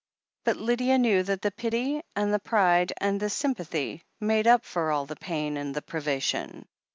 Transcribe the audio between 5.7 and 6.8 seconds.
the privation.